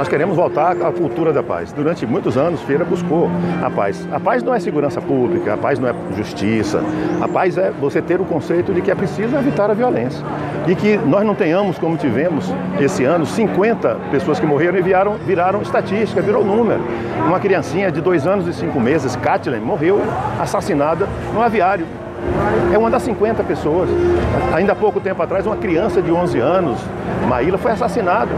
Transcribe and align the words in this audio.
Nós 0.00 0.08
queremos 0.08 0.34
voltar 0.34 0.70
à 0.80 0.90
cultura 0.90 1.30
da 1.30 1.42
paz. 1.42 1.74
Durante 1.74 2.06
muitos 2.06 2.38
anos, 2.38 2.62
Feira 2.62 2.86
buscou 2.86 3.30
a 3.62 3.68
paz. 3.68 4.08
A 4.10 4.18
paz 4.18 4.42
não 4.42 4.54
é 4.54 4.58
segurança 4.58 4.98
pública, 4.98 5.52
a 5.52 5.56
paz 5.58 5.78
não 5.78 5.86
é 5.86 5.94
justiça. 6.16 6.82
A 7.20 7.28
paz 7.28 7.58
é 7.58 7.70
você 7.70 8.00
ter 8.00 8.18
o 8.18 8.24
conceito 8.24 8.72
de 8.72 8.80
que 8.80 8.90
é 8.90 8.94
preciso 8.94 9.36
evitar 9.36 9.70
a 9.70 9.74
violência. 9.74 10.24
E 10.66 10.74
que 10.74 10.96
nós 10.96 11.22
não 11.22 11.34
tenhamos, 11.34 11.78
como 11.78 11.98
tivemos 11.98 12.50
esse 12.80 13.04
ano, 13.04 13.26
50 13.26 13.96
pessoas 14.10 14.40
que 14.40 14.46
morreram 14.46 14.78
e 14.78 14.80
viraram, 14.80 15.16
viraram 15.26 15.60
estatística, 15.60 16.22
virou 16.22 16.42
número. 16.42 16.80
Uma 17.26 17.38
criancinha 17.38 17.92
de 17.92 18.00
dois 18.00 18.26
anos 18.26 18.46
e 18.46 18.54
cinco 18.54 18.80
meses, 18.80 19.14
Kathleen, 19.16 19.60
morreu 19.60 20.00
assassinada 20.40 21.06
no 21.34 21.42
aviário 21.42 21.84
é 22.72 22.78
uma 22.78 22.90
das 22.90 23.02
50 23.02 23.42
pessoas. 23.44 23.88
Ainda 24.54 24.72
há 24.72 24.76
pouco 24.76 25.00
tempo 25.00 25.22
atrás, 25.22 25.46
uma 25.46 25.56
criança 25.56 26.00
de 26.00 26.10
11 26.10 26.38
anos, 26.38 26.78
Maíla, 27.28 27.58
foi 27.58 27.72
assassinada. 27.72 28.30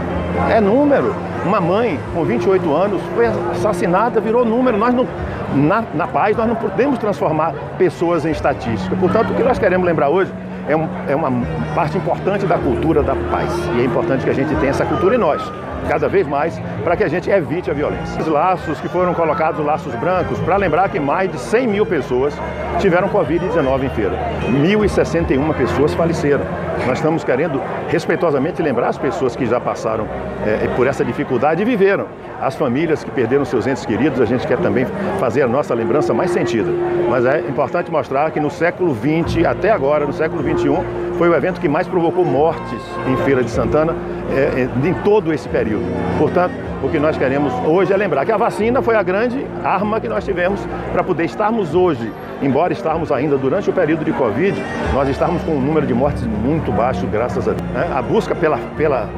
É 0.49 0.59
número. 0.59 1.13
Uma 1.45 1.59
mãe 1.59 1.99
com 2.13 2.23
28 2.23 2.73
anos 2.73 3.01
foi 3.15 3.27
assassinada, 3.27 4.19
virou 4.19 4.45
número. 4.45 4.77
Nós 4.77 4.93
não, 4.93 5.07
na, 5.55 5.83
na 5.93 6.07
paz, 6.07 6.35
nós 6.35 6.47
não 6.47 6.55
podemos 6.55 6.97
transformar 6.97 7.53
pessoas 7.77 8.25
em 8.25 8.31
estatística. 8.31 8.95
Portanto, 8.95 9.31
o 9.31 9.35
que 9.35 9.43
nós 9.43 9.59
queremos 9.59 9.85
lembrar 9.85 10.09
hoje 10.09 10.31
é, 10.67 10.75
um, 10.75 10.87
é 11.07 11.15
uma 11.15 11.31
parte 11.75 11.97
importante 11.97 12.45
da 12.45 12.57
cultura 12.57 13.03
da 13.03 13.15
paz. 13.15 13.51
E 13.75 13.81
é 13.81 13.85
importante 13.85 14.23
que 14.23 14.29
a 14.29 14.33
gente 14.33 14.53
tenha 14.55 14.69
essa 14.69 14.85
cultura 14.85 15.15
em 15.15 15.19
nós 15.19 15.41
cada 15.87 16.07
vez 16.07 16.27
mais 16.27 16.59
para 16.83 16.95
que 16.95 17.03
a 17.03 17.07
gente 17.07 17.29
evite 17.29 17.69
a 17.69 17.73
violência. 17.73 18.21
Os 18.21 18.27
laços 18.27 18.79
que 18.79 18.87
foram 18.87 19.13
colocados, 19.13 19.63
laços 19.63 19.93
brancos, 19.95 20.39
para 20.39 20.55
lembrar 20.57 20.89
que 20.89 20.99
mais 20.99 21.31
de 21.31 21.37
100 21.37 21.67
mil 21.67 21.85
pessoas 21.85 22.33
tiveram 22.79 23.09
Covid-19 23.09 23.83
em 23.83 23.89
feira. 23.89 24.17
1.061 24.47 25.53
pessoas 25.55 25.93
faleceram. 25.93 26.45
Nós 26.85 26.97
estamos 26.97 27.23
querendo 27.23 27.61
respeitosamente 27.87 28.61
lembrar 28.61 28.89
as 28.89 28.97
pessoas 28.97 29.35
que 29.35 29.45
já 29.45 29.59
passaram 29.59 30.05
é, 30.45 30.67
por 30.75 30.85
essa 30.85 31.03
dificuldade 31.03 31.61
e 31.61 31.65
viveram. 31.65 32.07
As 32.41 32.55
famílias 32.55 33.03
que 33.03 33.11
perderam 33.11 33.45
seus 33.45 33.65
entes 33.65 33.85
queridos, 33.85 34.19
a 34.19 34.25
gente 34.25 34.45
quer 34.45 34.57
também 34.57 34.85
fazer 35.17 35.43
a 35.43 35.47
nossa 35.47 35.73
lembrança 35.73 36.13
mais 36.13 36.31
sentida. 36.31 36.69
Mas 37.09 37.25
é 37.25 37.39
importante 37.39 37.89
mostrar 37.89 38.29
que 38.31 38.39
no 38.39 38.49
século 38.49 38.93
XX, 38.93 39.45
até 39.45 39.71
agora, 39.71 40.05
no 40.05 40.11
século 40.11 40.43
XXI, 40.43 40.83
foi 41.17 41.29
o 41.29 41.35
evento 41.35 41.61
que 41.61 41.69
mais 41.69 41.87
provocou 41.87 42.25
mortes 42.25 42.81
em 43.07 43.15
Feira 43.23 43.43
de 43.43 43.49
Santana 43.49 43.95
é, 44.31 44.67
em 44.85 44.93
todo 45.05 45.31
esse 45.31 45.47
período. 45.47 45.85
Portanto, 46.17 46.53
o 46.83 46.89
que 46.89 46.99
nós 46.99 47.17
queremos 47.17 47.53
hoje 47.65 47.93
é 47.93 47.97
lembrar 47.97 48.25
que 48.25 48.31
a 48.31 48.37
vacina 48.37 48.81
foi 48.81 48.95
a 48.95 49.01
grande 49.01 49.45
arma 49.63 50.01
que 50.01 50.09
nós 50.09 50.25
tivemos 50.25 50.59
para 50.91 51.01
poder 51.01 51.23
estarmos 51.23 51.73
hoje, 51.73 52.11
embora 52.41 52.73
estarmos 52.73 53.09
ainda 53.11 53.37
durante 53.37 53.69
o 53.69 53.73
período 53.73 54.03
de 54.03 54.11
Covid, 54.11 54.61
nós 54.93 55.07
estamos 55.07 55.41
com 55.43 55.53
um 55.53 55.61
número 55.61 55.87
de 55.87 55.93
mortes 55.93 56.23
muito 56.23 56.71
baixo, 56.73 57.07
graças 57.07 57.47
a 57.47 57.53
Deus. 57.53 57.69
Né? 57.71 57.89
A 57.95 58.01
busca 58.01 58.35
pela, 58.35 58.57
pela 58.75 59.09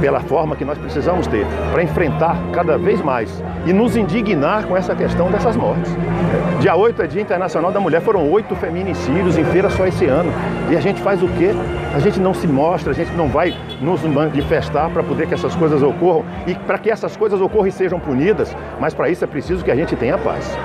pela 0.00 0.20
forma 0.20 0.56
que 0.56 0.64
nós 0.64 0.78
precisamos 0.78 1.26
ter 1.26 1.46
para 1.72 1.82
enfrentar 1.82 2.36
cada 2.52 2.78
vez 2.78 3.00
mais 3.00 3.42
e 3.66 3.72
nos 3.72 3.96
indignar 3.96 4.66
com 4.66 4.76
essa 4.76 4.94
questão 4.94 5.30
dessas 5.30 5.56
mortes. 5.56 5.94
Dia 6.60 6.74
8 6.74 7.02
é 7.02 7.06
Dia 7.06 7.22
Internacional 7.22 7.70
da 7.70 7.80
Mulher, 7.80 8.00
foram 8.00 8.30
oito 8.30 8.54
feminicídios 8.56 9.38
em 9.38 9.44
feira 9.44 9.70
só 9.70 9.86
esse 9.86 10.06
ano. 10.06 10.32
E 10.70 10.76
a 10.76 10.80
gente 10.80 11.00
faz 11.00 11.22
o 11.22 11.28
quê? 11.28 11.50
A 11.94 11.98
gente 11.98 12.20
não 12.20 12.34
se 12.34 12.46
mostra, 12.46 12.92
a 12.92 12.94
gente 12.94 13.12
não 13.12 13.28
vai 13.28 13.56
nos 13.80 14.02
manifestar 14.02 14.90
para 14.90 15.02
poder 15.02 15.26
que 15.26 15.34
essas 15.34 15.54
coisas 15.54 15.82
ocorram 15.82 16.24
e 16.46 16.54
para 16.54 16.78
que 16.78 16.90
essas 16.90 17.16
coisas 17.16 17.40
ocorram 17.40 17.68
e 17.68 17.72
sejam 17.72 17.98
punidas, 17.98 18.54
mas 18.80 18.94
para 18.94 19.08
isso 19.08 19.24
é 19.24 19.26
preciso 19.26 19.64
que 19.64 19.70
a 19.70 19.76
gente 19.76 19.96
tenha 19.96 20.18
paz. 20.18 20.56